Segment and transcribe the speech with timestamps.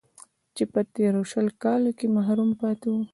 [0.55, 2.95] چې په تېرو شل کالو کې محروم پاتې و